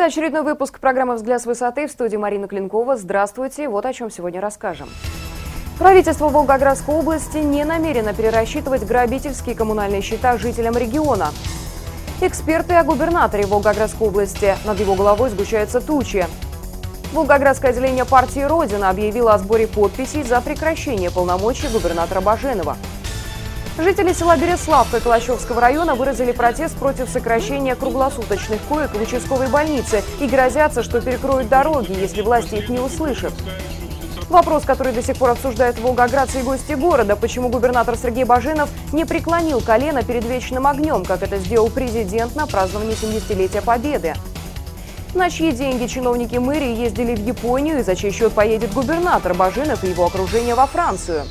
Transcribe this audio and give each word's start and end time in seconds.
Это 0.00 0.06
очередной 0.06 0.40
выпуск 0.40 0.80
программы 0.80 1.16
«Взгляд 1.16 1.42
с 1.42 1.44
высоты» 1.44 1.86
в 1.86 1.90
студии 1.90 2.16
Марина 2.16 2.48
Клинкова. 2.48 2.96
Здравствуйте. 2.96 3.68
Вот 3.68 3.84
о 3.84 3.92
чем 3.92 4.10
сегодня 4.10 4.40
расскажем. 4.40 4.88
Правительство 5.78 6.30
Волгоградской 6.30 6.94
области 6.94 7.36
не 7.36 7.64
намерено 7.64 8.14
перерасчитывать 8.14 8.86
грабительские 8.86 9.54
коммунальные 9.54 10.00
счета 10.00 10.38
жителям 10.38 10.74
региона. 10.78 11.28
Эксперты 12.22 12.76
о 12.76 12.82
губернаторе 12.82 13.44
Волгоградской 13.44 14.08
области. 14.08 14.56
Над 14.64 14.80
его 14.80 14.94
головой 14.94 15.28
сгущаются 15.28 15.82
тучи. 15.82 16.24
Волгоградское 17.12 17.70
отделение 17.70 18.06
партии 18.06 18.40
«Родина» 18.40 18.88
объявило 18.88 19.34
о 19.34 19.38
сборе 19.38 19.68
подписей 19.68 20.22
за 20.22 20.40
прекращение 20.40 21.10
полномочий 21.10 21.68
губернатора 21.68 22.22
Баженова. 22.22 22.78
Жители 23.82 24.12
села 24.12 24.36
Береславка 24.36 25.00
Калачевского 25.00 25.58
района 25.58 25.94
выразили 25.94 26.32
протест 26.32 26.76
против 26.76 27.08
сокращения 27.08 27.74
круглосуточных 27.74 28.60
коек 28.68 28.94
в 28.94 29.00
участковой 29.00 29.48
больнице 29.48 30.02
и 30.20 30.26
грозятся, 30.26 30.82
что 30.82 31.00
перекроют 31.00 31.48
дороги, 31.48 31.92
если 31.98 32.20
власти 32.20 32.56
их 32.56 32.68
не 32.68 32.78
услышат. 32.78 33.32
Вопрос, 34.28 34.64
который 34.66 34.92
до 34.92 35.02
сих 35.02 35.16
пор 35.16 35.30
обсуждают 35.30 35.78
волгоградцы 35.78 36.40
и 36.40 36.42
гости 36.42 36.74
города, 36.74 37.16
почему 37.16 37.48
губернатор 37.48 37.96
Сергей 37.96 38.24
Баженов 38.24 38.68
не 38.92 39.06
преклонил 39.06 39.62
колено 39.62 40.02
перед 40.02 40.26
вечным 40.26 40.66
огнем, 40.66 41.06
как 41.06 41.22
это 41.22 41.38
сделал 41.38 41.70
президент 41.70 42.36
на 42.36 42.46
праздновании 42.46 42.94
70-летия 42.94 43.62
Победы. 43.62 44.14
На 45.14 45.30
чьи 45.30 45.52
деньги 45.52 45.86
чиновники 45.86 46.36
мэрии 46.36 46.76
ездили 46.76 47.14
в 47.14 47.26
Японию 47.26 47.78
и 47.78 47.82
за 47.82 47.96
чей 47.96 48.12
счет 48.12 48.34
поедет 48.34 48.74
губернатор 48.74 49.32
Баженов 49.32 49.82
и 49.84 49.88
его 49.88 50.04
окружение 50.04 50.54
во 50.54 50.66
Францию? 50.66 51.24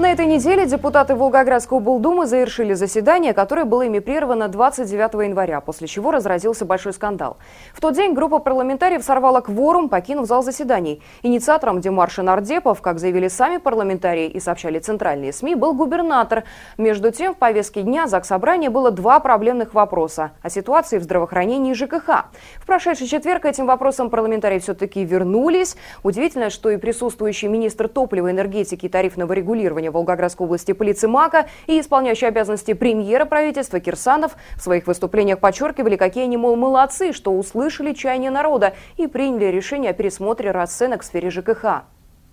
На 0.00 0.12
этой 0.12 0.24
неделе 0.24 0.64
депутаты 0.64 1.14
Волгоградской 1.14 1.76
облдумы 1.76 2.24
завершили 2.24 2.72
заседание, 2.72 3.34
которое 3.34 3.66
было 3.66 3.82
ими 3.82 3.98
прервано 3.98 4.48
29 4.48 5.28
января, 5.28 5.60
после 5.60 5.88
чего 5.88 6.10
разразился 6.10 6.64
большой 6.64 6.94
скандал. 6.94 7.36
В 7.74 7.82
тот 7.82 7.96
день 7.96 8.14
группа 8.14 8.38
парламентариев 8.38 9.04
сорвала 9.04 9.42
кворум, 9.42 9.90
покинув 9.90 10.26
зал 10.26 10.42
заседаний. 10.42 11.02
Инициатором 11.20 11.82
демарша 11.82 12.22
нардепов, 12.22 12.80
как 12.80 12.98
заявили 12.98 13.28
сами 13.28 13.58
парламентарии 13.58 14.26
и 14.26 14.40
сообщали 14.40 14.78
центральные 14.78 15.34
СМИ, 15.34 15.54
был 15.54 15.74
губернатор. 15.74 16.44
Между 16.78 17.10
тем, 17.12 17.34
в 17.34 17.36
повестке 17.36 17.82
дня 17.82 18.06
Заксобрания 18.06 18.70
было 18.70 18.90
два 18.90 19.20
проблемных 19.20 19.74
вопроса 19.74 20.30
о 20.40 20.48
ситуации 20.48 20.96
в 20.96 21.02
здравоохранении 21.02 21.72
и 21.72 21.74
ЖКХ. 21.74 22.24
В 22.58 22.64
прошедший 22.64 23.06
четверг 23.06 23.44
этим 23.44 23.66
вопросом 23.66 24.08
парламентарии 24.08 24.60
все-таки 24.60 25.04
вернулись. 25.04 25.76
Удивительно, 26.02 26.48
что 26.48 26.70
и 26.70 26.78
присутствующий 26.78 27.48
министр 27.48 27.86
топлива, 27.86 28.30
энергетики 28.30 28.86
и 28.86 28.88
тарифного 28.88 29.34
регулирования 29.34 29.89
Волгоградской 29.92 30.46
области 30.46 30.72
Полицемака 30.72 31.48
и 31.66 31.80
исполняющий 31.80 32.26
обязанности 32.26 32.74
премьера 32.74 33.24
правительства 33.24 33.80
Кирсанов 33.80 34.32
в 34.56 34.62
своих 34.62 34.86
выступлениях 34.86 35.40
подчеркивали, 35.40 35.96
какие 35.96 36.24
они, 36.24 36.36
мол, 36.36 36.56
молодцы, 36.56 37.12
что 37.12 37.32
услышали 37.32 37.92
чаяние 37.92 38.30
народа 38.30 38.74
и 38.96 39.06
приняли 39.06 39.46
решение 39.46 39.90
о 39.90 39.94
пересмотре 39.94 40.50
расценок 40.50 41.02
в 41.02 41.04
сфере 41.04 41.30
ЖКХ. 41.30 41.84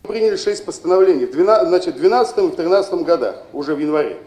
Приняли 0.04 0.36
шесть 0.36 0.66
постановлений 0.66 1.26
в 1.26 1.32
12, 1.32 1.68
значит, 1.68 1.96
12 1.96 2.38
и 2.38 2.56
13 2.56 2.94
годах, 3.04 3.44
уже 3.54 3.76
в 3.76 3.80
январе. 3.80 4.18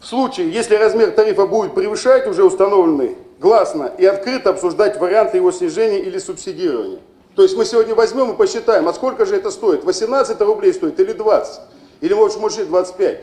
В 0.00 0.06
случае, 0.06 0.50
если 0.50 0.76
размер 0.76 1.10
тарифа 1.10 1.46
будет 1.46 1.74
превышать 1.74 2.26
уже 2.26 2.44
установленный, 2.44 3.16
гласно 3.40 3.90
и 3.98 4.06
открыто 4.06 4.50
обсуждать 4.50 4.98
варианты 5.00 5.38
его 5.38 5.50
снижения 5.50 6.00
или 6.00 6.18
субсидирования. 6.18 7.00
То 7.34 7.42
есть 7.42 7.56
мы 7.56 7.64
сегодня 7.64 7.94
возьмем 7.94 8.32
и 8.32 8.36
посчитаем, 8.36 8.88
а 8.88 8.92
сколько 8.92 9.26
же 9.26 9.36
это 9.36 9.50
стоит? 9.50 9.84
18 9.84 10.40
рублей 10.40 10.72
стоит 10.72 10.98
или 10.98 11.12
20? 11.12 11.60
Или 12.00 12.14
может, 12.14 12.38
может 12.38 12.66
25. 12.66 13.20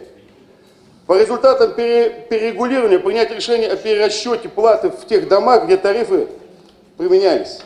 По 1.07 1.19
результатам 1.19 1.73
перерегулирования 1.73 2.99
принять 2.99 3.31
решение 3.31 3.71
о 3.71 3.75
перерасчете 3.75 4.49
платы 4.49 4.89
в 4.89 5.05
тех 5.05 5.27
домах, 5.27 5.65
где 5.65 5.77
тарифы 5.77 6.27
применялись. 6.97 7.61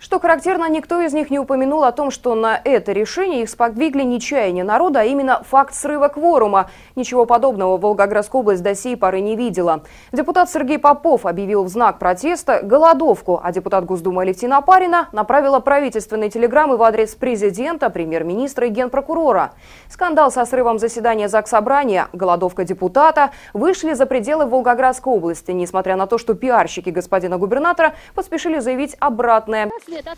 Что 0.00 0.18
характерно, 0.18 0.66
никто 0.66 1.02
из 1.02 1.12
них 1.12 1.30
не 1.30 1.38
упомянул 1.38 1.84
о 1.84 1.92
том, 1.92 2.10
что 2.10 2.34
на 2.34 2.58
это 2.64 2.92
решение 2.92 3.42
их 3.42 3.50
сподвигли 3.50 4.02
не 4.02 4.18
чаяние 4.18 4.64
народа, 4.64 5.00
а 5.00 5.04
именно 5.04 5.42
факт 5.42 5.74
срыва 5.74 6.08
кворума. 6.08 6.70
Ничего 6.96 7.26
подобного 7.26 7.76
Волгоградская 7.76 8.40
область 8.40 8.62
до 8.62 8.74
сей 8.74 8.96
поры 8.96 9.20
не 9.20 9.36
видела. 9.36 9.82
Депутат 10.10 10.48
Сергей 10.48 10.78
Попов 10.78 11.26
объявил 11.26 11.64
в 11.64 11.68
знак 11.68 11.98
протеста 11.98 12.60
голодовку, 12.62 13.42
а 13.44 13.52
депутат 13.52 13.84
Госдумы 13.84 14.22
Алевтина 14.22 14.56
Апарина 14.56 15.10
направила 15.12 15.60
правительственные 15.60 16.30
телеграммы 16.30 16.78
в 16.78 16.82
адрес 16.82 17.14
президента, 17.14 17.90
премьер-министра 17.90 18.68
и 18.68 18.70
генпрокурора. 18.70 19.52
Скандал 19.90 20.32
со 20.32 20.46
срывом 20.46 20.78
заседания 20.78 21.28
Заксобрания, 21.28 22.08
голодовка 22.14 22.64
депутата 22.64 23.32
вышли 23.52 23.92
за 23.92 24.06
пределы 24.06 24.46
Волгоградской 24.46 25.12
области, 25.12 25.50
несмотря 25.50 25.96
на 25.96 26.06
то, 26.06 26.16
что 26.16 26.32
пиарщики 26.32 26.88
господина 26.88 27.36
губернатора 27.36 27.92
поспешили 28.14 28.60
заявить 28.60 28.96
обратное. 28.98 29.70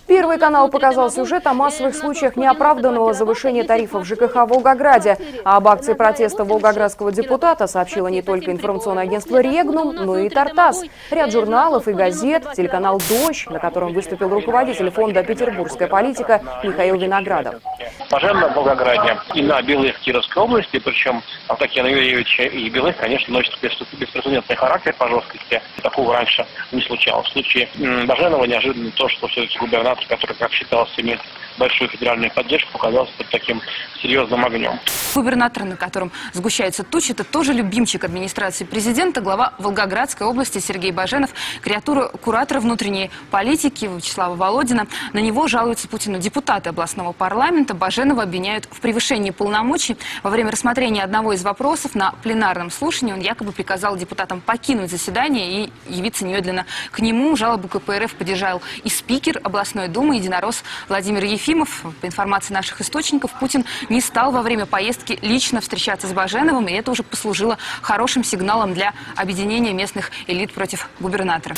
Первый 0.07 0.39
канал 0.39 0.69
показал 0.69 1.11
сюжет 1.11 1.47
о 1.47 1.55
массовых 1.55 1.95
случаях 1.95 2.37
неоправданного 2.37 3.13
завышения 3.13 3.65
тарифов 3.65 4.07
ЖКХ 4.07 4.35
в 4.35 4.47
Волгограде. 4.47 5.19
А 5.45 5.57
об 5.57 5.69
акции 5.69 5.95
протеста 5.95 6.45
волгоградского 6.45 7.13
депутата 7.13 7.67
сообщило 7.67 8.09
не 8.09 8.23
только 8.23 8.51
информационное 8.53 9.05
агентство 9.05 9.41
«Регнум», 9.41 9.95
но 9.95 10.19
и 10.19 10.29
«Тартас». 10.29 10.83
Ряд 11.11 11.33
журналов 11.33 11.89
и 11.89 11.93
газет, 11.93 12.45
телеканал 12.57 13.01
«Дождь», 13.09 13.49
на 13.49 13.59
котором 13.59 13.93
выступил 13.93 14.29
руководитель 14.29 14.91
фонда 14.91 15.23
«Петербургская 15.23 15.89
политика» 15.89 16.43
Михаил 16.63 16.97
Виноградов. 16.97 17.55
Пожар 18.11 18.37
в 18.37 18.55
Волгограде 18.55 19.19
и 19.35 19.43
на 19.43 19.63
Белых 19.63 19.99
Кировской 20.01 20.43
области, 20.43 20.79
причем 20.79 21.23
Автокена 21.49 21.87
Юрьевича 21.87 22.43
и 22.45 22.69
Белых, 22.69 22.97
конечно, 22.99 23.33
носит 23.33 23.55
беспрецедентный 23.61 24.57
характер 24.57 24.95
по 24.99 25.09
жесткости. 25.09 25.63
Такого 25.83 26.15
раньше 26.15 26.47
не 26.73 26.83
случалось. 26.83 27.27
В 27.29 27.33
случае 27.33 27.69
Баженова 28.07 28.45
неожиданно 28.45 28.91
то, 28.91 29.09
что 29.09 29.27
все-таки 29.29 29.59
губернатор, 29.63 30.05
который, 30.07 30.37
как 30.37 30.53
считалось, 30.53 30.93
имеет 30.97 31.21
большую 31.59 31.89
федеральную 31.91 32.33
поддержку, 32.33 32.79
оказался 32.79 33.13
под 33.17 33.29
таким 33.31 33.61
серьезным 34.01 34.45
огнем. 34.45 34.79
Губернатор, 35.15 35.65
на 35.65 35.77
котором 35.77 36.11
сгущается 36.33 36.83
тучи, 36.83 37.13
это 37.13 37.25
тоже 37.25 37.53
любимчик 37.53 38.05
администрации 38.05 38.65
президента, 38.65 39.21
глава 39.21 39.53
Волгоградской 39.59 40.27
области 40.27 40.59
Сергей 40.59 40.91
Баженов, 40.91 41.31
креатура 41.61 42.09
куратора 42.09 42.61
внутренней 42.61 43.11
политики 43.31 43.85
Вячеслава 43.85 44.35
Володина. 44.35 44.87
На 45.13 45.19
него 45.19 45.47
жалуются 45.47 45.89
Путину 45.89 46.19
депутаты 46.19 46.71
областного 46.71 47.13
парламента. 47.13 47.75
Баженова 47.75 48.23
обвиняют 48.23 48.67
в 48.71 48.81
превышении 48.81 49.31
полномочий. 49.31 49.97
Во 50.23 50.31
время 50.31 50.51
рассмотрения 50.51 51.05
одного 51.05 51.35
из 51.35 51.45
вопросов 51.45 51.95
на 51.95 52.13
пленарном 52.23 52.71
слушании 52.71 53.13
он 53.13 53.21
якобы 53.21 53.53
приказал 53.53 53.97
депутатам 53.97 54.41
покинуть 54.41 54.91
заседание 54.91 55.67
и 55.67 55.73
явиться 55.87 56.25
немедленно 56.25 56.67
к 56.91 56.99
нему. 57.01 57.37
Жалобу 57.37 57.69
КПРФ 57.69 58.15
поддержал 58.15 58.63
и 58.83 58.89
спикер 58.89 59.41
областной 59.53 59.89
думы 59.89 60.17
единорос 60.17 60.65
Владимир 60.89 61.25
Ефимов. 61.25 61.85
По 62.01 62.07
информации 62.07 62.55
наших 62.55 62.81
источников, 62.81 63.31
Путин 63.39 63.67
не 63.91 64.01
стал 64.01 64.33
во 64.33 64.41
время 64.41 64.65
поездки 64.65 65.19
лично 65.21 65.61
встречаться 65.61 66.09
с 66.09 66.13
Баженовым, 66.13 66.67
и 66.69 66.73
это 66.73 66.91
уже 66.91 67.03
послужило 67.03 67.59
хорошим 67.83 68.25
сигналом 68.25 68.73
для 68.73 68.95
объединения 69.15 69.75
местных 69.75 70.11
элит 70.27 70.55
против 70.55 70.89
губернатора. 71.01 71.55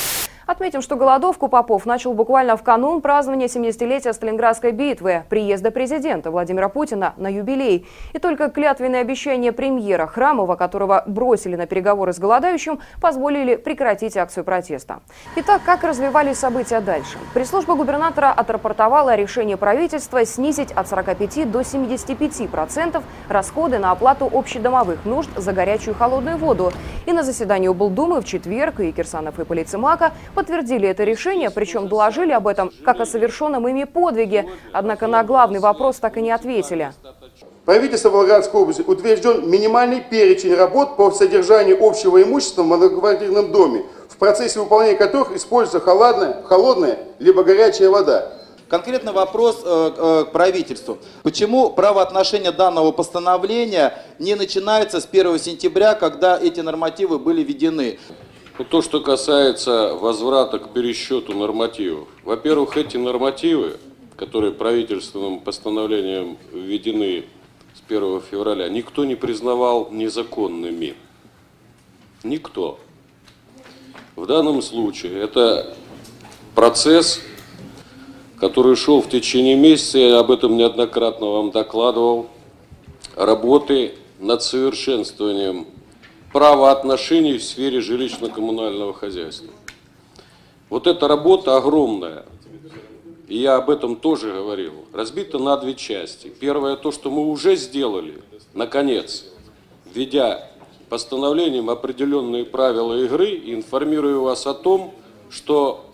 Отметим, 0.47 0.83
что 0.83 0.97
голодовку 0.97 1.49
Попов 1.49 1.87
начал 1.87 2.13
буквально 2.13 2.59
в 2.59 2.63
канун 2.63 3.01
празднования 3.01 3.47
70-летия 3.47 4.13
Сталинградской 4.13 4.73
битвы, 4.73 5.25
приезда 5.31 5.71
президента 5.71 6.31
Владимира 6.31 6.69
Путина 6.69 7.15
на 7.17 7.29
юбилей. 7.29 7.87
И 8.13 8.19
только 8.19 8.51
клятвенные 8.51 9.01
обещания 9.01 9.53
премьера 9.53 10.07
Храмова, 10.07 10.57
которого 10.57 11.03
бросили 11.07 11.57
на 11.57 11.67
переговоры 11.67 12.13
с 12.13 12.19
голодающим, 12.19 12.81
позволили 13.01 13.57
прекратить 13.57 14.19
акцию 14.19 14.45
протеста. 14.45 15.01
Итак, 15.37 15.63
как 15.65 15.83
развивались 15.83 16.39
события 16.39 16.81
дальше? 16.81 17.17
Пресс-служба 17.33 17.75
губернатора 17.75 18.31
отрапортовала 18.31 19.13
о 19.13 19.17
решении 19.17 19.55
правительства 19.55 20.27
снизить 20.27 20.73
от 20.73 20.89
45 20.89 21.51
до 21.51 21.65
75 21.65 22.51
процентов 22.51 23.03
расходы 23.31 23.79
на 23.79 23.93
оплату 23.93 24.29
общедомовых 24.31 25.07
нужд 25.07 25.31
за 25.37 25.53
горячую 25.53 25.95
и 25.95 25.97
холодную 25.97 26.37
воду. 26.37 26.71
И 27.07 27.13
на 27.13 27.23
заседании 27.23 27.69
облдумы 27.69 28.21
в 28.21 28.25
четверг 28.25 28.81
и 28.81 28.93
Кирсанов 28.93 29.39
и 29.39 29.45
Полицемака 29.45 30.13
подтвердили 30.35 30.89
это 30.89 31.05
решение, 31.05 31.51
причем 31.51 31.89
доложили 31.89 32.33
об 32.33 32.47
этом 32.47 32.73
как 32.85 33.01
о 33.01 33.07
совершенном 33.07 33.67
ими 33.69 33.85
подвиге. 33.85 34.51
Однако 34.73 35.07
на 35.07 35.25
главный 35.25 35.61
вопрос 35.61 35.97
так 35.97 36.17
и 36.17 36.23
не 36.23 36.31
ответили. 36.31 36.93
Правительство 37.65 38.11
Волгоградской 38.11 38.61
области 38.61 38.83
утвержден 38.83 39.49
минимальный 39.49 40.03
перечень 40.03 40.55
работ 40.55 40.97
по 40.97 41.11
содержанию 41.11 41.79
общего 41.83 42.23
имущества 42.23 42.63
в 42.63 42.67
многоквартирном 42.67 43.53
доме, 43.53 43.85
в 44.11 44.19
процессе 44.19 44.61
выполнения 44.61 44.99
которых 44.99 45.35
используется 45.35 45.81
холодная, 45.81 46.43
холодная 46.43 46.99
либо 47.19 47.43
горячая 47.43 47.89
вода. 47.89 48.31
Конкретно 48.69 49.13
вопрос 49.13 49.63
э, 49.65 49.93
э, 49.97 50.25
к 50.25 50.33
правительству. 50.33 50.99
Почему 51.23 51.71
правоотношения 51.71 52.51
данного 52.51 52.93
постановления 52.93 53.95
не 54.19 54.35
начинается 54.35 55.01
с 55.01 55.09
1 55.11 55.39
сентября, 55.39 55.95
когда 55.95 56.39
эти 56.39 56.61
нормативы 56.61 57.19
были 57.19 57.43
введены? 57.43 57.99
Ну, 58.57 58.65
то, 58.65 58.83
что 58.83 59.01
касается 59.01 59.95
возврата 59.95 60.61
к 60.61 60.73
пересчету 60.73 61.37
нормативов. 61.37 62.07
Во-первых, 62.23 62.77
эти 62.77 62.97
нормативы, 62.97 63.79
которые 64.17 64.53
правительственным 64.53 65.41
постановлением 65.41 66.39
введены 66.53 67.25
с 67.75 67.83
1 67.85 68.21
февраля, 68.31 68.69
никто 68.69 69.05
не 69.05 69.17
признавал 69.17 69.89
незаконными. 69.91 70.95
Никто. 72.23 72.79
В 74.15 74.25
данном 74.27 74.63
случае 74.63 75.21
это 75.21 75.75
процесс, 76.55 77.21
который 78.39 78.77
шел 78.77 79.03
в 79.03 79.09
течение 79.09 79.57
месяца, 79.57 79.99
я 79.99 80.21
об 80.21 80.31
этом 80.31 80.57
неоднократно 80.57 81.27
вам 81.27 81.51
докладывал, 81.51 82.29
работы 83.17 83.97
над 84.21 84.45
совершенствованием 84.45 85.67
правоотношений 86.35 87.39
в 87.39 87.45
сфере 87.45 87.79
жилищно-коммунального 87.79 88.93
хозяйства. 88.93 89.53
Вот 90.69 90.89
эта 90.89 91.07
работа 91.07 91.57
огромная, 91.57 92.27
и 93.29 93.39
я 93.39 93.55
об 93.55 93.71
этом 93.71 93.95
тоже 93.95 94.33
говорил, 94.33 94.73
разбита 94.93 95.39
на 95.39 95.57
две 95.57 95.75
части. 95.75 96.27
Первое, 96.27 96.75
то, 96.75 96.91
что 96.91 97.09
мы 97.13 97.31
уже 97.31 97.55
сделали, 97.55 98.21
наконец, 98.53 99.27
введя 99.95 100.51
постановлением 100.89 101.71
определенные 101.71 102.45
правила 102.45 103.01
игры, 103.05 103.41
информирую 103.45 104.23
вас 104.23 104.45
о 104.49 104.55
том, 104.55 104.93
что 105.31 105.85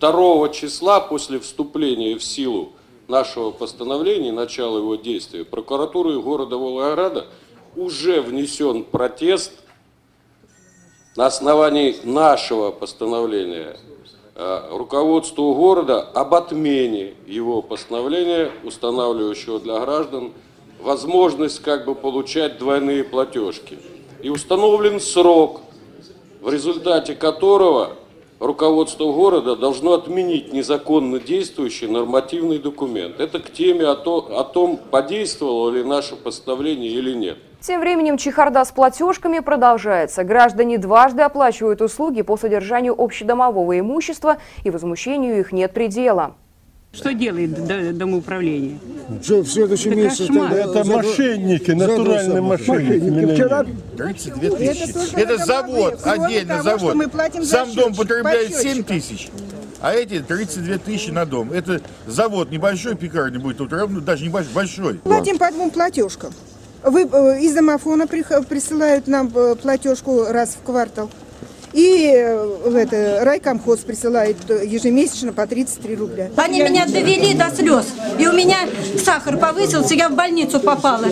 2 0.00 0.48
числа 0.48 0.98
после 0.98 1.38
вступления 1.38 2.18
в 2.18 2.24
силу 2.24 2.72
нашего 3.06 3.52
постановления, 3.52 4.32
начала 4.32 4.78
его 4.78 4.96
действия, 4.96 5.44
прокуратурой 5.44 6.20
города 6.20 6.56
Волгограда 6.56 7.28
уже 7.76 8.20
внесен 8.20 8.84
протест 8.84 9.52
на 11.16 11.26
основании 11.26 11.96
нашего 12.04 12.70
постановления 12.70 13.76
э, 14.34 14.68
руководству 14.70 15.54
города 15.54 16.00
об 16.00 16.34
отмене 16.34 17.14
его 17.26 17.62
постановления, 17.62 18.50
устанавливающего 18.64 19.60
для 19.60 19.80
граждан 19.80 20.32
возможность 20.80 21.60
как 21.62 21.84
бы 21.84 21.94
получать 21.94 22.58
двойные 22.58 23.04
платежки. 23.04 23.78
И 24.22 24.30
установлен 24.30 25.00
срок, 25.00 25.62
в 26.40 26.50
результате 26.50 27.14
которого 27.14 27.96
руководство 28.40 29.12
города 29.12 29.54
должно 29.54 29.92
отменить 29.92 30.52
незаконно 30.52 31.20
действующий 31.20 31.86
нормативный 31.86 32.58
документ. 32.58 33.20
Это 33.20 33.38
к 33.38 33.52
теме 33.52 33.86
о, 33.86 33.94
то, 33.94 34.38
о 34.38 34.42
том, 34.44 34.78
подействовало 34.90 35.70
ли 35.70 35.84
наше 35.84 36.16
постановление 36.16 36.90
или 36.90 37.14
нет. 37.14 37.38
Тем 37.60 37.80
временем 37.80 38.16
чехарда 38.16 38.64
с 38.64 38.72
платежками 38.72 39.40
продолжается. 39.40 40.24
Граждане 40.24 40.78
дважды 40.78 41.22
оплачивают 41.22 41.82
услуги 41.82 42.22
по 42.22 42.38
содержанию 42.38 42.94
общедомового 42.96 43.78
имущества 43.78 44.38
и 44.64 44.70
возмущению 44.70 45.38
их 45.38 45.52
нет 45.52 45.74
предела. 45.74 46.34
Что 46.92 47.12
делает 47.14 47.96
домоуправление? 47.96 48.78
Что 49.22 49.42
в 49.42 49.48
следующем 49.48 49.92
Это 49.92 50.00
месяце 50.00 50.26
кошмар. 50.26 50.52
Это 50.52 50.84
мошенники, 50.84 51.70
натуральные 51.70 52.40
мошенники. 52.42 53.34
Вчера 53.34 53.64
32 53.96 54.56
тысячи. 54.56 55.14
Это 55.14 55.34
это 55.34 55.46
завод, 55.46 56.00
отдельно 56.04 56.62
того, 56.62 56.78
завод. 56.78 56.96
Сам 57.44 57.72
дом 57.74 57.94
счетчик, 57.94 57.96
потребляет 57.96 58.52
по 58.52 58.58
7 58.58 58.62
счетчикам. 58.62 58.84
тысяч, 58.84 59.28
а 59.80 59.92
эти 59.94 60.18
32 60.20 60.78
тысячи 60.78 61.10
на 61.10 61.26
дом. 61.26 61.52
Это 61.52 61.80
завод 62.06 62.50
небольшой, 62.50 62.96
пекарня 62.96 63.38
будет, 63.38 63.58
тут 63.58 63.72
равно, 63.72 64.00
даже 64.00 64.24
небольшой, 64.24 64.52
большой. 64.52 64.94
Платим 64.98 65.38
по 65.38 65.50
двум 65.52 65.70
платежкам. 65.70 66.32
Вы, 66.82 67.02
э, 67.02 67.40
из 67.40 67.52
домофона 67.52 68.06
присылают 68.08 69.06
нам 69.06 69.30
э, 69.34 69.54
платежку 69.54 70.24
раз 70.24 70.56
в 70.60 70.64
квартал. 70.64 71.10
И 71.72 72.12
э, 72.12 72.46
в 72.66 72.74
это, 72.74 73.24
райкомхоз 73.24 73.80
присылает 73.80 74.38
э, 74.50 74.66
ежемесячно 74.66 75.32
по 75.32 75.46
33 75.46 75.96
рубля. 75.96 76.30
Они 76.36 76.62
меня 76.62 76.86
довели 76.86 77.34
до 77.34 77.50
слез. 77.50 77.86
И 78.18 78.26
у 78.26 78.32
меня 78.32 78.58
сахар 78.98 79.36
повысился, 79.36 79.94
я 79.94 80.08
в 80.08 80.14
больницу 80.14 80.58
попала. 80.58 81.06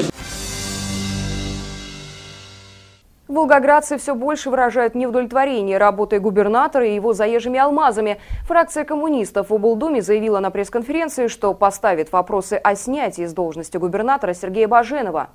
Волгоградцы 3.29 3.99
все 3.99 4.15
больше 4.15 4.49
выражают 4.49 4.95
неудовлетворение 4.95 5.77
работой 5.77 6.19
губернатора 6.19 6.87
и 6.89 6.95
его 6.95 7.13
заезжими 7.13 7.61
алмазами. 7.61 8.19
Фракция 8.47 8.85
коммунистов 8.85 9.51
в 9.51 9.55
облдуме 9.55 10.01
заявила 10.01 10.41
на 10.41 10.51
пресс-конференции, 10.51 11.29
что 11.29 11.53
поставит 11.53 12.11
вопросы 12.11 12.55
о 12.55 12.75
снятии 12.75 13.27
с 13.27 13.35
должности 13.35 13.77
губернатора 13.77 14.33
Сергея 14.33 14.67
Баженова. 14.67 15.29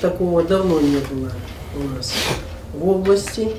Такого 0.00 0.42
давно 0.44 0.80
не 0.80 0.98
было 0.98 1.30
у 1.76 1.94
нас 1.94 2.14
в 2.72 2.88
области. 2.88 3.50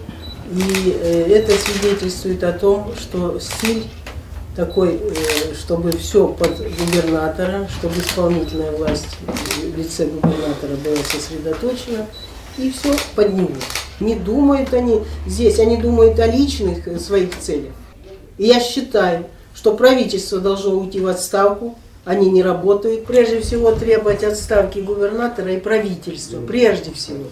И 0.51 0.97
э, 1.01 1.25
это 1.29 1.51
свидетельствует 1.53 2.43
о 2.43 2.51
том, 2.51 2.93
что 2.97 3.39
стиль 3.39 3.83
такой, 4.55 4.99
э, 5.01 5.53
чтобы 5.55 5.91
все 5.91 6.27
под 6.27 6.57
губернатора, 6.57 7.67
чтобы 7.79 7.99
исполнительная 7.99 8.71
власть 8.71 9.17
в 9.25 9.77
лице 9.77 10.05
губернатора 10.05 10.75
была 10.83 11.03
сосредоточена, 11.03 12.07
и 12.57 12.71
все 12.71 12.93
под 13.15 13.33
него. 13.33 13.55
Не 13.99 14.15
думают 14.15 14.73
они 14.73 15.01
здесь, 15.25 15.59
они 15.59 15.77
думают 15.77 16.19
о 16.19 16.27
личных 16.27 16.87
э, 16.87 16.99
своих 16.99 17.37
целях. 17.39 17.73
И 18.37 18.45
я 18.45 18.59
считаю, 18.59 19.25
что 19.55 19.75
правительство 19.75 20.39
должно 20.39 20.75
уйти 20.75 20.99
в 20.99 21.07
отставку, 21.07 21.77
они 22.05 22.29
не 22.29 22.43
работают. 22.43 23.05
Прежде 23.05 23.39
всего 23.41 23.71
требовать 23.71 24.23
отставки 24.23 24.79
губернатора 24.79 25.53
и 25.53 25.59
правительства, 25.59 26.39
прежде 26.45 26.91
всего. 26.91 27.25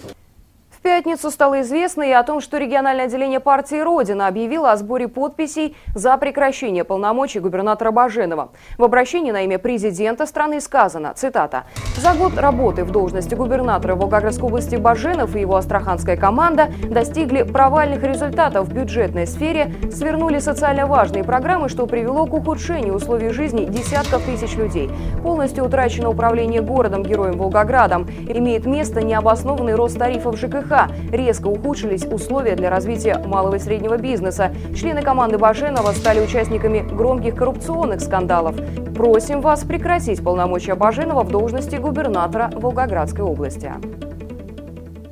В 0.81 0.83
пятницу 0.83 1.30
стало 1.30 1.62
известно 1.62 2.01
и 2.01 2.12
о 2.12 2.24
том, 2.24 2.42
что 2.42 2.57
региональное 2.57 3.06
отделение 3.06 3.39
партии 3.39 3.75
«Родина» 3.75 4.25
объявило 4.25 4.72
о 4.72 4.78
сборе 4.78 5.07
подписей 5.07 5.78
за 5.94 6.18
прекращение 6.18 6.83
полномочий 6.83 7.39
губернатора 7.39 7.92
Баженова. 7.92 8.50
В 8.80 8.83
обращении 8.83 9.30
на 9.30 9.44
имя 9.44 9.60
президента 9.60 10.25
страны 10.25 10.60
сказано, 10.60 11.13
цитата, 11.13 11.66
«За 11.98 12.16
год 12.16 12.36
работы 12.36 12.83
в 12.83 12.89
должности 12.89 13.36
губернатора 13.36 13.94
Волгоградской 13.94 14.48
области 14.48 14.75
Баженов 14.75 15.36
и 15.36 15.42
его 15.42 15.56
астраханская 15.56 16.18
команда 16.18 16.69
достигли 16.89 17.44
провальных 17.44 18.01
результатов 18.01 18.68
в 18.68 18.74
бюджетной 18.74 19.28
сфере, 19.28 19.75
свернули 19.92 20.39
социально 20.39 20.88
важные 20.88 21.24
программы, 21.24 21.69
что 21.69 21.86
привело 21.86 22.25
к 22.25 22.33
ухудшению 22.33 22.95
условий 22.95 23.30
жизни 23.30 23.66
десятков 23.66 24.24
тысяч 24.24 24.56
людей. 24.56 24.89
Полностью 25.22 25.63
утрачено 25.63 26.10
управление 26.10 26.62
городом-героем 26.62 27.38
Волгоградом. 27.38 28.07
Имеет 28.28 28.66
место 28.66 29.04
необоснованный 29.04 29.75
рост 29.75 30.00
тарифов 30.00 30.38
ЖКХ. 30.38 30.70
Резко 31.12 31.47
ухудшились 31.47 32.06
условия 32.06 32.56
для 32.56 32.69
развития 32.69 33.18
малого 33.25 33.56
и 33.56 33.59
среднего 33.59 33.97
бизнеса. 33.97 34.51
Члены 34.75 35.01
команды 35.01 35.38
Баженова 35.38 35.91
стали 35.91 36.19
участниками 36.19 36.79
громких 36.79 37.35
коррупционных 37.35 38.01
скандалов. 38.01 38.56
Просим 38.95 39.41
вас 39.41 39.63
прекратить 39.63 40.23
полномочия 40.23 40.75
Баженова 40.75 41.23
в 41.23 41.30
должности 41.30 41.75
губернатора 41.75 42.49
Волгоградской 42.54 43.23
области. 43.23 43.71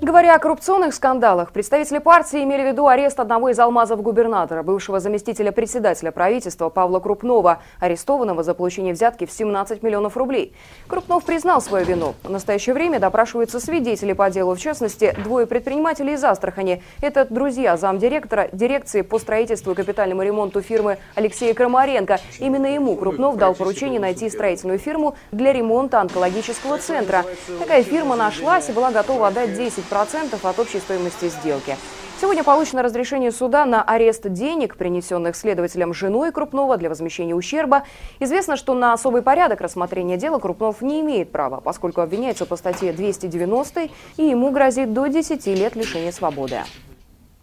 Говоря 0.09 0.33
о 0.33 0.39
коррупционных 0.39 0.95
скандалах, 0.95 1.51
представители 1.51 1.99
партии 1.99 2.43
имели 2.43 2.63
в 2.63 2.67
виду 2.69 2.87
арест 2.87 3.19
одного 3.19 3.49
из 3.49 3.59
алмазов 3.59 4.01
губернатора, 4.01 4.63
бывшего 4.63 4.99
заместителя 4.99 5.51
председателя 5.51 6.09
правительства 6.11 6.69
Павла 6.69 6.99
Крупнова, 6.99 7.61
арестованного 7.79 8.41
за 8.41 8.55
получение 8.55 8.95
взятки 8.95 9.27
в 9.27 9.31
17 9.31 9.83
миллионов 9.83 10.17
рублей. 10.17 10.55
Крупнов 10.87 11.25
признал 11.25 11.61
свою 11.61 11.85
вину. 11.85 12.15
В 12.23 12.31
настоящее 12.31 12.73
время 12.73 12.99
допрашиваются 12.99 13.59
свидетели 13.59 14.13
по 14.13 14.31
делу, 14.31 14.55
в 14.55 14.59
частности, 14.59 15.15
двое 15.23 15.45
предпринимателей 15.45 16.13
из 16.13 16.23
Астрахани. 16.23 16.81
Это 17.03 17.27
друзья 17.29 17.77
замдиректора 17.77 18.49
дирекции 18.51 19.03
по 19.03 19.19
строительству 19.19 19.73
и 19.73 19.75
капитальному 19.75 20.23
ремонту 20.23 20.63
фирмы 20.63 20.97
Алексея 21.13 21.53
Крамаренко. 21.53 22.19
Именно 22.39 22.73
ему 22.73 22.95
Крупнов 22.95 23.37
дал 23.37 23.53
поручение 23.53 23.99
найти 23.99 24.27
строительную 24.31 24.79
фирму 24.79 25.15
для 25.31 25.53
ремонта 25.53 26.01
онкологического 26.01 26.79
центра. 26.79 27.25
Такая 27.59 27.83
фирма 27.83 28.15
нашлась 28.15 28.69
и 28.69 28.71
была 28.71 28.89
готова 28.89 29.27
отдать 29.27 29.49
10% 29.51 29.98
от 30.01 30.59
общей 30.59 30.79
стоимости 30.79 31.29
сделки. 31.29 31.77
Сегодня 32.19 32.43
получено 32.43 32.83
разрешение 32.83 33.31
суда 33.31 33.65
на 33.65 33.81
арест 33.81 34.27
денег, 34.27 34.75
принесенных 34.75 35.37
следователем 35.37 35.93
женой 35.93 36.33
Крупнова 36.33 36.75
для 36.75 36.89
возмещения 36.89 37.33
ущерба. 37.33 37.83
Известно, 38.19 38.57
что 38.57 38.73
на 38.73 38.91
особый 38.91 39.21
порядок 39.21 39.61
рассмотрения 39.61 40.17
дела 40.17 40.37
Крупнов 40.39 40.81
не 40.81 40.99
имеет 40.99 41.31
права, 41.31 41.61
поскольку 41.61 42.01
обвиняется 42.01 42.45
по 42.45 42.57
статье 42.57 42.91
290 42.91 43.89
и 44.17 44.23
ему 44.23 44.51
грозит 44.51 44.93
до 44.93 45.07
10 45.07 45.45
лет 45.47 45.77
лишения 45.77 46.11
свободы. 46.11 46.59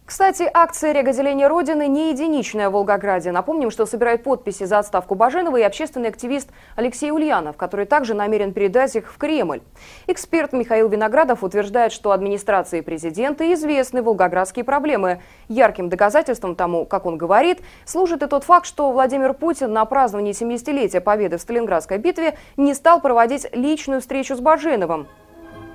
Кстати, 0.07 0.49
акция 0.53 0.93
«Регоделение 0.93 1.47
Родины» 1.47 1.85
не 1.85 2.11
единичная 2.11 2.69
в 2.69 2.73
Волгограде. 2.73 3.33
Напомним, 3.33 3.69
что 3.69 3.85
собирает 3.85 4.23
подписи 4.23 4.63
за 4.63 4.79
отставку 4.79 5.15
Баженова 5.15 5.57
и 5.57 5.63
общественный 5.63 6.07
активист 6.07 6.49
Алексей 6.77 7.11
Ульянов, 7.11 7.57
который 7.57 7.85
также 7.85 8.13
намерен 8.13 8.53
передать 8.53 8.95
их 8.95 9.11
в 9.11 9.17
Кремль. 9.17 9.59
Эксперт 10.07 10.53
Михаил 10.53 10.87
Виноградов 10.87 11.43
утверждает, 11.43 11.91
что 11.91 12.11
администрации 12.11 12.79
президента 12.79 13.53
известны 13.53 14.01
волгоградские 14.01 14.63
проблемы. 14.63 15.21
Ярким 15.49 15.89
доказательством 15.89 16.55
тому, 16.55 16.85
как 16.85 17.05
он 17.05 17.17
говорит, 17.17 17.59
служит 17.83 18.23
и 18.23 18.27
тот 18.27 18.45
факт, 18.45 18.65
что 18.65 18.93
Владимир 18.93 19.33
Путин 19.33 19.73
на 19.73 19.83
праздновании 19.83 20.31
70-летия 20.31 21.01
победы 21.01 21.37
в 21.37 21.41
Сталинградской 21.41 21.97
битве 21.97 22.37
не 22.55 22.73
стал 22.75 23.01
проводить 23.01 23.53
личную 23.53 23.99
встречу 23.99 24.37
с 24.37 24.39
Баженовым. 24.39 25.05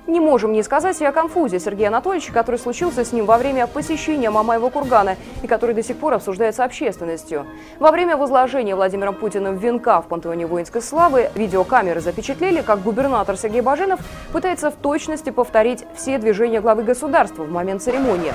Не 0.05 0.19
можем 0.19 0.51
не 0.51 0.63
сказать 0.63 0.99
и 0.99 1.05
о 1.05 1.13
конфузе 1.13 1.59
Сергея 1.59 1.87
Анатольевича, 1.87 2.33
который 2.33 2.57
случился 2.57 3.05
с 3.05 3.13
ним 3.13 3.25
во 3.25 3.37
время 3.37 3.67
посещения 3.67 4.29
Мамаева 4.29 4.69
кургана 4.69 5.15
и 5.41 5.47
который 5.47 5.73
до 5.73 5.81
сих 5.81 5.95
пор 5.95 6.15
обсуждается 6.15 6.65
общественностью. 6.65 7.45
Во 7.79 7.89
время 7.89 8.17
возложения 8.17 8.75
Владимиром 8.75 9.15
Путиным 9.15 9.55
венка 9.55 10.01
в 10.01 10.07
пантеоне 10.07 10.45
воинской 10.45 10.81
славы 10.81 11.29
видеокамеры 11.35 12.01
запечатлели, 12.01 12.61
как 12.61 12.83
губернатор 12.83 13.37
Сергей 13.37 13.61
Баженов 13.61 14.01
пытается 14.33 14.71
в 14.71 14.75
точности 14.75 15.29
повторить 15.29 15.85
все 15.95 16.17
движения 16.17 16.59
главы 16.59 16.83
государства 16.83 17.43
в 17.43 17.49
момент 17.49 17.81
церемонии. 17.81 18.33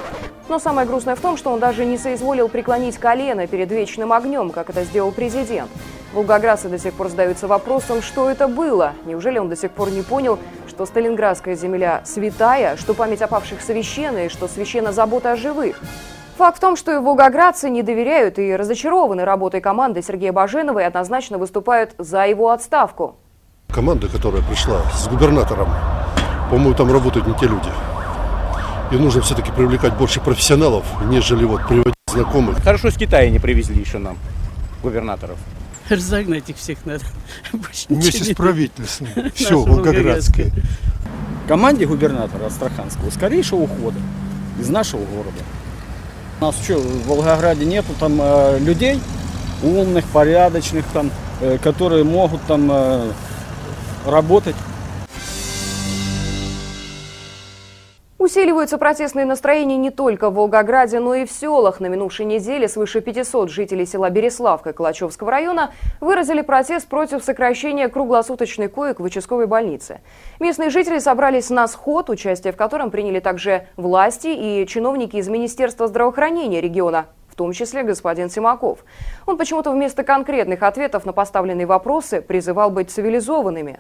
Но 0.49 0.59
самое 0.59 0.87
грустное 0.87 1.17
в 1.17 1.21
том, 1.21 1.37
что 1.37 1.51
он 1.51 1.61
даже 1.61 1.85
не 1.85 1.99
соизволил 1.99 2.49
преклонить 2.49 2.97
колено 2.97 3.47
перед 3.47 3.71
вечным 3.71 4.15
огнем, 4.15 4.49
как 4.49 4.71
это 4.71 4.85
сделал 4.85 5.13
президент. 5.13 5.69
Волгоградцы 6.15 6.71
до 6.71 6.79
сих 6.79 6.95
пор 6.95 7.09
задаются 7.09 7.47
вопросом, 7.47 8.01
что 8.01 8.31
это 8.31 8.49
было. 8.49 8.95
Неужели 9.05 9.39
он 9.39 9.51
до 9.51 9.57
сих 9.57 9.71
пор 9.71 9.91
не 9.91 10.01
понял, 10.01 10.39
что 10.79 10.87
Сталинградская 10.87 11.57
земля 11.57 12.03
святая, 12.05 12.77
что 12.77 12.95
память 12.95 13.21
о 13.21 13.27
павших 13.27 13.61
священна 13.63 14.27
и 14.27 14.29
что 14.29 14.47
священна 14.47 14.93
забота 14.93 15.33
о 15.33 15.37
живых. 15.37 15.81
Факт 16.37 16.59
в 16.59 16.61
том, 16.61 16.77
что 16.77 16.95
и 16.95 16.99
волгоградцы 16.99 17.69
не 17.69 17.83
доверяют 17.83 18.39
и 18.39 18.55
разочарованы 18.55 19.25
работой 19.25 19.61
команды 19.61 20.03
Сергея 20.03 20.33
Баженова 20.33 20.79
и 20.79 20.85
однозначно 20.85 21.37
выступают 21.37 21.97
за 21.99 22.29
его 22.29 22.51
отставку. 22.51 23.17
Команда, 23.75 24.07
которая 24.07 24.41
пришла 24.43 24.83
с 24.95 25.09
губернатором, 25.09 25.67
по-моему, 26.49 26.75
там 26.75 26.93
работают 26.93 27.27
не 27.27 27.35
те 27.35 27.47
люди. 27.47 27.71
И 28.93 28.95
нужно 28.95 29.21
все-таки 29.23 29.51
привлекать 29.51 29.95
больше 29.95 30.21
профессионалов, 30.21 30.85
нежели 31.07 31.45
вот 31.45 31.67
приводить 31.67 31.95
знакомых. 32.09 32.63
Хорошо 32.63 32.93
с 32.93 32.95
Китая 32.95 33.29
не 33.31 33.41
привезли 33.41 33.81
еще 33.81 33.99
нам 33.99 34.17
губернаторов. 34.85 35.39
Разогнать 35.89 36.49
их 36.51 36.57
всех 36.57 36.85
надо. 36.85 37.05
Больше 37.53 37.87
Вместе 37.89 38.25
с 38.25 38.37
правительством. 38.37 39.09
Все, 39.35 39.59
Волгоградское. 39.59 40.53
Команде 41.47 41.87
губернатора 41.87 42.47
Астраханского 42.47 43.11
скорейшего 43.11 43.61
ухода 43.61 43.99
из 44.61 44.69
нашего 44.69 45.05
города. 45.07 45.39
У 46.41 46.45
нас 46.45 46.55
что, 46.63 46.79
в 46.79 47.07
Волгограде 47.07 47.65
нету 47.65 47.95
там 47.99 48.19
э, 48.21 48.59
людей 48.61 49.01
умных, 49.63 50.05
порядочных, 50.07 50.85
там, 50.93 51.11
э, 51.41 51.59
которые 51.63 52.05
могут 52.05 52.43
там 52.43 52.69
э, 52.71 53.11
работать. 54.07 54.55
Усиливаются 58.19 58.79
протестные 58.79 59.25
настроения 59.25 59.77
не 59.77 59.91
только 59.91 60.29
в 60.29 60.35
Волгограде, 60.35 60.99
но 60.99 61.15
и 61.15 61.25
в 61.25 61.31
селах. 61.31 61.79
На 61.79 61.87
минувшей 61.87 62.27
неделе 62.27 62.67
свыше 62.67 63.01
500 63.01 63.49
жителей 63.49 63.87
села 63.87 64.11
Береславка 64.11 64.73
Калачевского 64.73 65.31
района 65.31 65.73
выразили 66.01 66.41
протест 66.41 66.89
против 66.89 67.23
сокращения 67.23 67.87
круглосуточной 67.87 68.67
коек 68.67 68.99
в 68.99 69.05
участковой 69.05 69.47
больнице. 69.47 70.01
Местные 70.41 70.71
жители 70.71 70.99
собрались 70.99 71.49
на 71.49 71.69
сход, 71.69 72.11
участие 72.11 72.53
в 72.53 72.57
котором 72.57 72.91
приняли 72.91 73.21
также 73.21 73.69
власти 73.77 74.27
и 74.27 74.67
чиновники 74.67 75.15
из 75.15 75.29
Министерства 75.29 75.87
здравоохранения 75.87 76.61
региона, 76.61 77.07
в 77.29 77.37
том 77.37 77.53
числе 77.53 77.85
господин 77.85 78.31
Симаков. 78.31 78.81
Он 79.27 79.39
почему-то 79.39 79.71
вместо 79.71 80.03
конкретных 80.03 80.65
ответов 80.65 81.07
на 81.07 81.13
поставленные 81.13 81.67
вопросы 81.67 82.21
призывал 82.21 82.71
быть 82.71 82.91
цивилизованными. 82.91 83.79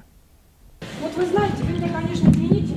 Вот 1.02 1.12
вы 1.16 1.26
знаете, 1.26 1.57
вы 1.64 1.73
меня, 1.73 1.88
конечно, 1.92 2.28
извините. 2.28 2.76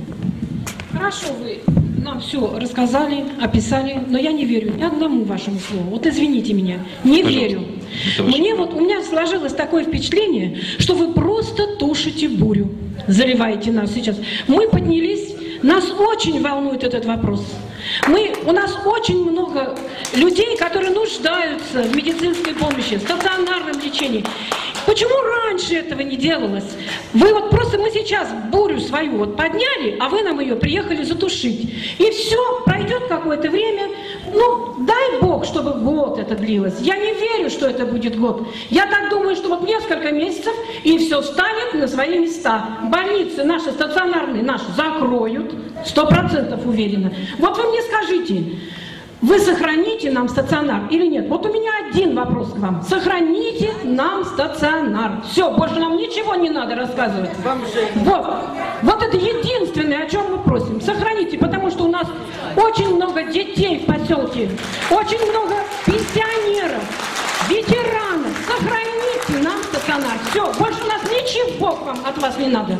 Хорошо, 1.02 1.32
вы 1.40 1.60
нам 2.00 2.20
все 2.20 2.56
рассказали, 2.60 3.24
описали, 3.40 4.00
но 4.08 4.18
я 4.18 4.30
не 4.30 4.44
верю 4.44 4.72
ни 4.76 4.84
одному 4.84 5.24
вашему 5.24 5.58
слову. 5.58 5.90
Вот 5.90 6.06
извините 6.06 6.54
меня, 6.54 6.78
не 7.02 7.24
Пожалуйста. 7.24 7.40
верю. 7.40 7.62
Мне 8.20 8.54
вот 8.54 8.72
у 8.72 8.80
меня 8.80 9.02
сложилось 9.02 9.52
такое 9.52 9.82
впечатление, 9.82 10.60
что 10.78 10.94
вы 10.94 11.12
просто 11.12 11.76
тушите 11.76 12.28
бурю, 12.28 12.70
заливаете 13.08 13.72
нас 13.72 13.92
сейчас. 13.92 14.16
Мы 14.46 14.68
поднялись, 14.68 15.34
нас 15.64 15.90
очень 15.90 16.40
волнует 16.40 16.84
этот 16.84 17.04
вопрос. 17.04 17.44
Мы, 18.06 18.32
у 18.46 18.52
нас 18.52 18.78
очень 18.86 19.28
много 19.28 19.76
людей, 20.14 20.56
которые 20.56 20.92
нуждаются 20.92 21.82
в 21.82 21.96
медицинской 21.96 22.54
помощи, 22.54 22.96
в 22.96 23.00
стационарном 23.00 23.80
лечении. 23.82 24.24
Почему 24.86 25.14
раньше 25.20 25.76
этого 25.76 26.00
не 26.00 26.16
делалось? 26.16 26.76
Вы 27.12 27.32
вот 27.32 27.50
просто 27.50 27.78
мы 27.78 27.90
сейчас 27.90 28.28
бурю 28.50 28.80
свою 28.80 29.18
вот 29.18 29.36
подняли, 29.36 29.96
а 30.00 30.08
вы 30.08 30.22
нам 30.22 30.40
ее 30.40 30.56
приехали 30.56 31.02
затушить. 31.02 31.72
И 31.98 32.10
все, 32.10 32.60
пройдет 32.64 33.06
какое-то 33.08 33.50
время. 33.50 33.88
Ну, 34.32 34.74
дай 34.80 35.20
Бог, 35.20 35.44
чтобы 35.44 35.72
год 35.74 36.18
это 36.18 36.34
длилось. 36.34 36.80
Я 36.80 36.96
не 36.96 37.12
верю, 37.14 37.50
что 37.50 37.68
это 37.68 37.86
будет 37.86 38.18
год. 38.18 38.48
Я 38.70 38.86
так 38.86 39.10
думаю, 39.10 39.36
что 39.36 39.48
вот 39.48 39.66
несколько 39.66 40.10
месяцев, 40.10 40.54
и 40.82 40.98
все 40.98 41.22
встанет 41.22 41.74
на 41.74 41.86
свои 41.88 42.18
места. 42.18 42.78
Больницы 42.84 43.44
наши 43.44 43.70
стационарные 43.70 44.42
наши 44.42 44.64
закроют, 44.76 45.54
сто 45.84 46.06
процентов 46.06 46.66
уверена. 46.66 47.12
Вот 47.38 47.56
вы 47.56 47.70
мне 47.70 47.82
скажите, 47.82 48.58
вы 49.22 49.38
сохраните 49.38 50.10
нам 50.10 50.28
стационар 50.28 50.88
или 50.90 51.06
нет? 51.06 51.28
Вот 51.28 51.46
у 51.46 51.52
меня 51.52 51.70
один 51.88 52.16
вопрос 52.16 52.52
к 52.52 52.56
вам. 52.56 52.82
Сохраните 52.82 53.72
нам 53.84 54.24
стационар. 54.24 55.22
Все, 55.30 55.50
больше 55.56 55.76
нам 55.78 55.96
ничего 55.96 56.34
не 56.34 56.50
надо 56.50 56.74
рассказывать. 56.74 57.30
Вот, 57.94 58.26
вот 58.82 59.02
это 59.02 59.16
единственное, 59.16 60.04
о 60.04 60.10
чем 60.10 60.32
мы 60.32 60.38
просим. 60.38 60.80
Сохраните, 60.80 61.38
потому 61.38 61.70
что 61.70 61.84
у 61.84 61.88
нас 61.88 62.08
очень 62.56 62.96
много 62.96 63.22
детей 63.22 63.78
в 63.78 63.86
поселке, 63.86 64.50
очень 64.90 65.30
много 65.30 65.54
пенсионеров, 65.86 66.82
ветеранов. 67.48 68.32
Сохраните 68.48 69.48
нам 69.48 69.62
стационар. 69.62 70.18
Все, 70.30 70.52
больше 70.58 70.82
у 70.82 70.88
нас 70.88 71.02
ничего 71.04 71.76
к 71.76 71.86
вам 71.86 71.98
от 72.04 72.18
вас 72.18 72.36
не 72.38 72.48
надо. 72.48 72.76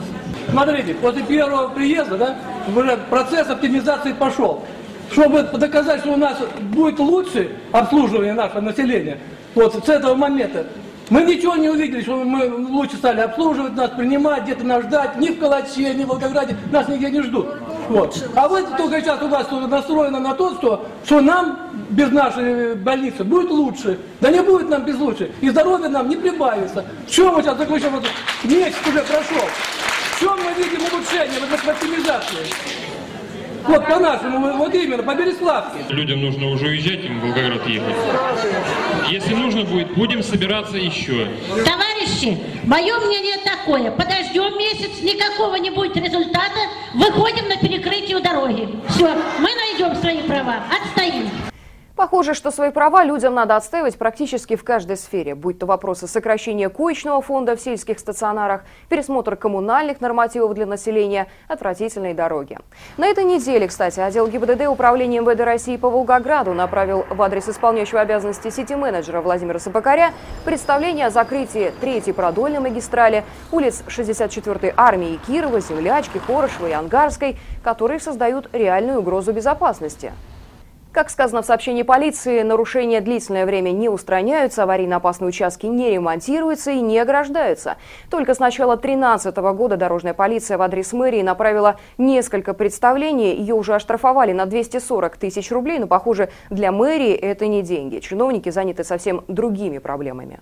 Смотрите, 0.50 0.94
после 0.94 1.22
первого 1.22 1.68
приезда, 1.68 2.18
да, 2.18 2.36
уже 2.74 2.96
процесс 3.08 3.48
оптимизации 3.48 4.12
пошел. 4.12 4.64
Чтобы 5.12 5.42
доказать, 5.42 6.00
что 6.00 6.12
у 6.12 6.16
нас 6.16 6.38
будет 6.60 6.98
лучше 6.98 7.50
обслуживание 7.70 8.32
нашего 8.32 8.60
населения, 8.60 9.18
вот 9.54 9.84
с 9.84 9.88
этого 9.88 10.14
момента, 10.14 10.66
мы 11.10 11.24
ничего 11.24 11.56
не 11.56 11.68
увидели, 11.68 12.00
что 12.00 12.24
мы 12.24 12.48
лучше 12.48 12.96
стали 12.96 13.20
обслуживать, 13.20 13.74
нас 13.74 13.90
принимать, 13.90 14.44
где-то 14.44 14.64
нас 14.64 14.84
ждать, 14.84 15.18
ни 15.18 15.28
в 15.28 15.38
Калаче, 15.38 15.92
ни 15.92 16.04
в 16.04 16.08
Волгограде, 16.08 16.56
нас 16.70 16.88
нигде 16.88 17.10
не 17.10 17.20
ждут. 17.20 17.48
Вот. 17.90 18.30
А 18.34 18.48
вы 18.48 18.62
только 18.78 19.02
сейчас 19.02 19.20
у 19.20 19.28
вас 19.28 19.46
настроено 19.50 20.20
на 20.20 20.32
то, 20.32 20.54
что, 20.54 20.86
что 21.04 21.20
нам 21.20 21.58
без 21.90 22.10
нашей 22.10 22.74
больницы 22.76 23.24
будет 23.24 23.50
лучше. 23.50 23.98
Да 24.20 24.30
не 24.30 24.40
будет 24.40 24.70
нам 24.70 24.84
без 24.86 24.96
лучше. 24.96 25.30
И 25.42 25.50
здоровья 25.50 25.88
нам 25.88 26.08
не 26.08 26.16
прибавится. 26.16 26.84
Чем 27.06 27.34
мы 27.34 27.42
сейчас 27.42 27.58
заключим? 27.58 27.90
Вот 27.90 28.04
Месяц 28.44 28.76
уже 28.88 29.02
прошел. 29.02 29.46
В 30.14 30.20
чем 30.20 30.38
мы 30.38 30.62
видим 30.62 30.80
улучшение 30.90 31.40
в 31.40 31.52
этой 31.52 31.70
оптимизации? 31.70 32.91
Вот 33.66 33.86
по-нашему, 33.86 34.56
вот 34.56 34.74
именно, 34.74 35.02
по 35.02 35.14
Береславке. 35.14 35.84
Людям 35.88 36.20
нужно 36.20 36.48
уже 36.48 36.66
уезжать, 36.66 37.04
им 37.04 37.20
в 37.20 37.24
Волгоград 37.24 37.66
ехать. 37.66 37.94
Если 39.10 39.34
нужно 39.34 39.64
будет, 39.64 39.94
будем 39.94 40.22
собираться 40.22 40.76
еще. 40.76 41.28
Товарищи, 41.48 42.38
мое 42.64 42.98
мнение 43.00 43.36
такое. 43.44 43.90
Подождем 43.90 44.58
месяц, 44.58 45.00
никакого 45.02 45.56
не 45.56 45.70
будет 45.70 45.96
результата, 45.96 46.68
выходим 46.94 47.48
на 47.48 47.56
перекрытие 47.56 48.20
дороги. 48.20 48.68
Все, 48.88 49.14
мы 49.38 49.50
найдем 49.54 49.94
свои 49.96 50.22
права, 50.22 50.64
отстоим. 50.70 51.51
Похоже, 51.96 52.32
что 52.32 52.50
свои 52.50 52.70
права 52.70 53.04
людям 53.04 53.34
надо 53.34 53.54
отстаивать 53.54 53.98
практически 53.98 54.56
в 54.56 54.64
каждой 54.64 54.96
сфере, 54.96 55.34
будь 55.34 55.58
то 55.58 55.66
вопросы 55.66 56.06
сокращения 56.06 56.70
коечного 56.70 57.20
фонда 57.20 57.54
в 57.54 57.60
сельских 57.60 57.98
стационарах, 57.98 58.64
пересмотр 58.88 59.36
коммунальных 59.36 60.00
нормативов 60.00 60.54
для 60.54 60.64
населения, 60.64 61.26
отвратительные 61.48 62.14
дороги. 62.14 62.58
На 62.96 63.06
этой 63.08 63.24
неделе, 63.24 63.68
кстати, 63.68 64.00
отдел 64.00 64.26
ГИБДД 64.26 64.68
Управления 64.68 65.20
МВД 65.20 65.40
России 65.40 65.76
по 65.76 65.90
Волгограду 65.90 66.54
направил 66.54 67.04
в 67.10 67.20
адрес 67.20 67.48
исполняющего 67.50 68.00
обязанности 68.00 68.48
сити-менеджера 68.48 69.20
Владимира 69.20 69.58
Сапокаря 69.58 70.12
представление 70.46 71.06
о 71.06 71.10
закрытии 71.10 71.72
третьей 71.78 72.14
продольной 72.14 72.60
магистрали, 72.60 73.22
улиц 73.50 73.84
64-й 73.86 74.72
армии 74.78 75.20
Кирова, 75.26 75.60
Землячки, 75.60 76.18
Хорошева 76.18 76.68
и 76.68 76.72
Ангарской, 76.72 77.36
которые 77.62 78.00
создают 78.00 78.48
реальную 78.54 79.00
угрозу 79.00 79.32
безопасности. 79.32 80.12
Как 80.92 81.08
сказано 81.08 81.40
в 81.40 81.46
сообщении 81.46 81.84
полиции, 81.84 82.42
нарушения 82.42 83.00
длительное 83.00 83.46
время 83.46 83.70
не 83.70 83.88
устраняются, 83.88 84.64
аварийно 84.64 84.96
опасные 84.96 85.28
участки 85.28 85.64
не 85.64 85.90
ремонтируются 85.90 86.70
и 86.70 86.82
не 86.82 86.98
ограждаются. 86.98 87.78
Только 88.10 88.34
с 88.34 88.38
начала 88.38 88.76
2013 88.76 89.34
года 89.56 89.78
дорожная 89.78 90.12
полиция 90.12 90.58
в 90.58 90.62
адрес 90.62 90.92
мэрии 90.92 91.22
направила 91.22 91.76
несколько 91.96 92.52
представлений. 92.52 93.34
Ее 93.34 93.54
уже 93.54 93.74
оштрафовали 93.74 94.32
на 94.32 94.44
240 94.44 95.16
тысяч 95.16 95.50
рублей, 95.50 95.78
но, 95.78 95.86
похоже, 95.86 96.28
для 96.50 96.70
мэрии 96.72 97.14
это 97.14 97.46
не 97.46 97.62
деньги. 97.62 98.00
Чиновники 98.00 98.50
заняты 98.50 98.84
совсем 98.84 99.24
другими 99.28 99.78
проблемами. 99.78 100.40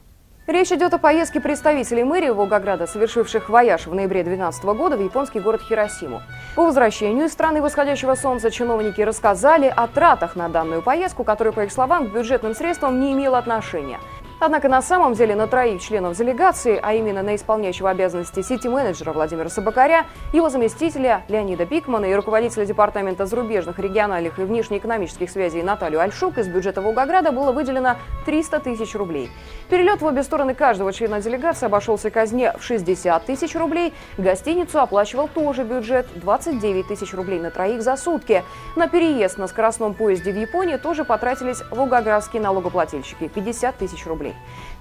Речь 0.50 0.72
идет 0.72 0.92
о 0.92 0.98
поездке 0.98 1.40
представителей 1.40 2.02
мэрии 2.02 2.30
Волгограда, 2.30 2.88
совершивших 2.88 3.48
вояж 3.48 3.86
в 3.86 3.94
ноябре 3.94 4.24
2012 4.24 4.64
года 4.64 4.96
в 4.96 5.00
японский 5.00 5.38
город 5.38 5.62
Хиросиму. 5.62 6.22
По 6.56 6.64
возвращению 6.64 7.26
из 7.26 7.32
страны 7.32 7.62
восходящего 7.62 8.16
солнца 8.16 8.50
чиновники 8.50 9.00
рассказали 9.00 9.72
о 9.74 9.86
тратах 9.86 10.34
на 10.34 10.48
данную 10.48 10.82
поездку, 10.82 11.22
которая, 11.22 11.52
по 11.52 11.60
их 11.60 11.70
словам, 11.70 12.08
к 12.08 12.12
бюджетным 12.12 12.56
средствам 12.56 12.98
не 12.98 13.12
имела 13.12 13.38
отношения. 13.38 14.00
Однако 14.40 14.70
на 14.70 14.80
самом 14.80 15.12
деле 15.12 15.36
на 15.36 15.46
троих 15.46 15.82
членов 15.82 16.16
делегации, 16.16 16.80
а 16.82 16.94
именно 16.94 17.22
на 17.22 17.36
исполняющего 17.36 17.90
обязанности 17.90 18.40
сити-менеджера 18.40 19.12
Владимира 19.12 19.50
Собакаря, 19.50 20.06
его 20.32 20.48
заместителя 20.48 21.24
Леонида 21.28 21.66
Бикмана 21.66 22.06
и 22.06 22.14
руководителя 22.14 22.64
Департамента 22.64 23.26
зарубежных, 23.26 23.78
региональных 23.78 24.38
и 24.38 24.42
внешнеэкономических 24.42 25.30
связей 25.30 25.62
Наталью 25.62 26.00
Альшук 26.00 26.38
из 26.38 26.48
бюджета 26.48 26.80
Волгограда 26.80 27.32
было 27.32 27.52
выделено 27.52 27.96
300 28.24 28.60
тысяч 28.60 28.94
рублей. 28.94 29.30
Перелет 29.68 30.00
в 30.00 30.06
обе 30.06 30.22
стороны 30.22 30.54
каждого 30.54 30.90
члена 30.94 31.20
делегации 31.20 31.66
обошелся 31.66 32.10
казне 32.10 32.54
в 32.58 32.64
60 32.64 33.22
тысяч 33.26 33.54
рублей. 33.54 33.92
Гостиницу 34.16 34.80
оплачивал 34.80 35.28
тоже 35.28 35.64
бюджет– 35.64 36.06
29 36.14 36.88
тысяч 36.88 37.12
рублей 37.12 37.40
на 37.40 37.50
троих 37.50 37.82
за 37.82 37.94
сутки. 37.96 38.42
На 38.74 38.88
переезд 38.88 39.36
на 39.36 39.48
скоростном 39.48 39.92
поезде 39.92 40.32
в 40.32 40.40
Японии 40.40 40.76
тоже 40.76 41.04
потратились 41.04 41.62
волгоградские 41.70 42.40
налогоплательщики– 42.40 43.28
50 43.34 43.76
тысяч 43.76 44.06
рублей. 44.06 44.29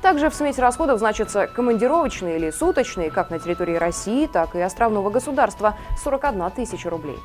Также 0.01 0.29
в 0.29 0.36
смете 0.36 0.62
расходов 0.62 1.00
значатся 1.00 1.48
командировочные 1.48 2.38
или 2.38 2.51
суточные, 2.51 3.12
как 3.12 3.29
на 3.29 3.39
территории 3.39 3.75
России, 3.75 4.27
так 4.27 4.56
и 4.56 4.62
островного 4.62 5.10
государства– 5.10 5.77
41 6.03 6.51
тысяча 6.51 6.89
рублей. 6.89 7.18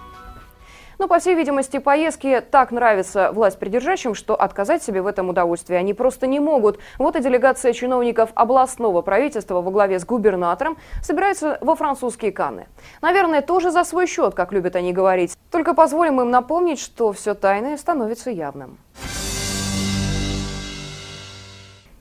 Но, 0.98 1.08
по 1.08 1.18
всей 1.18 1.34
видимости, 1.34 1.78
поездки 1.78 2.42
так 2.50 2.70
нравятся 2.70 3.32
власть 3.32 3.58
придержащим, 3.58 4.14
что 4.14 4.34
отказать 4.34 4.82
себе 4.82 5.02
в 5.02 5.06
этом 5.06 5.28
удовольствии 5.28 5.74
они 5.74 5.94
просто 5.94 6.26
не 6.26 6.40
могут. 6.40 6.78
Вот 6.98 7.16
и 7.16 7.20
делегация 7.20 7.72
чиновников 7.72 8.30
областного 8.34 9.02
правительства 9.02 9.60
во 9.60 9.70
главе 9.70 9.98
с 9.98 10.04
губернатором 10.04 10.76
собирается 11.02 11.58
во 11.60 11.74
французские 11.74 12.32
Канны. 12.32 12.66
Наверное, 13.02 13.42
тоже 13.42 13.70
за 13.70 13.84
свой 13.84 14.06
счет, 14.06 14.34
как 14.34 14.52
любят 14.52 14.76
они 14.76 14.92
говорить. 14.92 15.36
Только 15.50 15.74
позволим 15.74 16.20
им 16.20 16.30
напомнить, 16.30 16.80
что 16.80 17.12
все 17.12 17.34
тайное 17.34 17.76
становится 17.76 18.30
явным. 18.30 18.78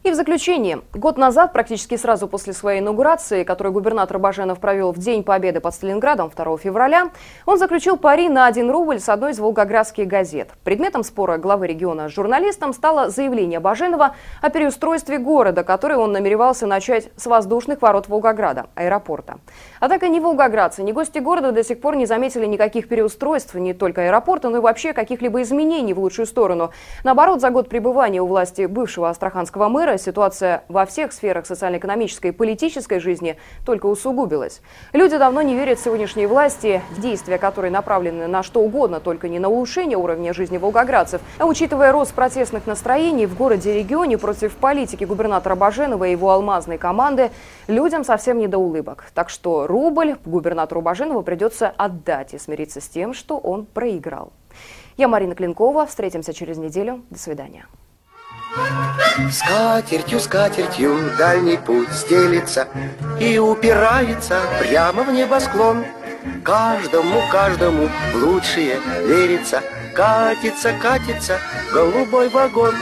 И 0.03 0.11
в 0.11 0.15
заключение. 0.15 0.81
Год 0.93 1.17
назад, 1.17 1.53
практически 1.53 1.95
сразу 1.95 2.27
после 2.27 2.51
своей 2.51 2.81
инаугурации, 2.81 3.45
которую 3.45 3.71
губернатор 3.71 4.19
Баженов 4.19 4.59
провел 4.59 4.91
в 4.91 4.97
День 4.97 5.23
Победы 5.23 5.61
под 5.61 5.73
Сталинградом 5.73 6.29
2 6.29 6.57
февраля, 6.57 7.11
он 7.45 7.57
заключил 7.57 7.95
пари 7.95 8.27
на 8.27 8.45
1 8.47 8.69
рубль 8.69 8.99
с 8.99 9.07
одной 9.07 9.31
из 9.31 9.39
волгоградских 9.39 10.05
газет. 10.05 10.49
Предметом 10.65 11.05
спора 11.05 11.37
главы 11.37 11.67
региона 11.67 12.09
с 12.09 12.11
журналистом 12.11 12.73
стало 12.73 13.09
заявление 13.11 13.61
Баженова 13.61 14.13
о 14.41 14.49
переустройстве 14.49 15.19
города, 15.19 15.63
который 15.63 15.95
он 15.95 16.11
намеревался 16.11 16.67
начать 16.67 17.09
с 17.15 17.25
воздушных 17.25 17.81
ворот 17.81 18.09
Волгограда, 18.09 18.65
аэропорта. 18.75 19.39
Однако 19.79 20.09
ни 20.09 20.19
волгоградцы, 20.19 20.83
ни 20.83 20.91
гости 20.91 21.19
города 21.19 21.53
до 21.53 21.63
сих 21.63 21.79
пор 21.79 21.95
не 21.95 22.07
заметили 22.07 22.45
никаких 22.45 22.89
переустройств, 22.89 23.55
не 23.55 23.73
только 23.73 24.01
аэропорта, 24.01 24.49
но 24.49 24.57
и 24.57 24.59
вообще 24.59 24.91
каких-либо 24.91 25.41
изменений 25.43 25.93
в 25.93 25.99
лучшую 25.99 26.25
сторону. 26.25 26.71
Наоборот, 27.05 27.39
за 27.39 27.51
год 27.51 27.69
пребывания 27.69 28.21
у 28.21 28.27
власти 28.27 28.65
бывшего 28.65 29.07
астраханского 29.09 29.69
мэра 29.69 29.92
ситуация 29.97 30.63
во 30.67 30.85
всех 30.85 31.13
сферах 31.13 31.45
социально-экономической 31.45 32.27
и 32.27 32.31
политической 32.31 32.99
жизни 32.99 33.37
только 33.65 33.85
усугубилась. 33.85 34.61
Люди 34.93 35.17
давно 35.17 35.41
не 35.41 35.55
верят 35.55 35.79
сегодняшней 35.79 36.25
власти, 36.25 36.81
в 36.91 37.01
действия 37.01 37.37
которые 37.37 37.71
направлены 37.71 38.27
на 38.27 38.43
что 38.43 38.61
угодно, 38.61 38.99
только 38.99 39.29
не 39.29 39.39
на 39.39 39.49
улучшение 39.49 39.97
уровня 39.97 40.33
жизни 40.33 40.57
волгоградцев. 40.57 41.21
А 41.39 41.45
учитывая 41.45 41.91
рост 41.91 42.13
протестных 42.13 42.67
настроений 42.67 43.25
в 43.25 43.35
городе 43.35 43.73
и 43.73 43.79
регионе 43.79 44.17
против 44.17 44.55
политики 44.55 45.03
губернатора 45.03 45.55
Баженова 45.55 46.05
и 46.05 46.11
его 46.11 46.31
алмазной 46.31 46.77
команды, 46.77 47.31
людям 47.67 48.03
совсем 48.03 48.37
не 48.37 48.47
до 48.47 48.57
улыбок. 48.57 49.05
Так 49.13 49.29
что 49.29 49.67
рубль 49.67 50.15
губернатору 50.25 50.81
Баженову 50.81 51.21
придется 51.21 51.73
отдать 51.75 52.33
и 52.33 52.37
смириться 52.37 52.81
с 52.81 52.87
тем, 52.87 53.13
что 53.13 53.37
он 53.37 53.65
проиграл. 53.65 54.31
Я 54.97 55.07
Марина 55.07 55.35
Клинкова. 55.35 55.85
Встретимся 55.85 56.33
через 56.33 56.57
неделю. 56.57 57.01
До 57.09 57.17
свидания. 57.17 57.65
Скатертью, 59.31 60.19
скатертью 60.19 61.11
дальний 61.17 61.57
путь 61.57 61.91
стелится 61.91 62.67
И 63.19 63.37
упирается 63.37 64.41
прямо 64.59 65.03
в 65.03 65.11
небосклон. 65.11 65.85
Каждому, 66.43 67.21
каждому 67.31 67.89
лучшее 68.13 68.79
верится, 69.05 69.61
Катится, 69.93 70.73
катится 70.81 71.39
голубой 71.71 72.29
вагон. 72.29 72.73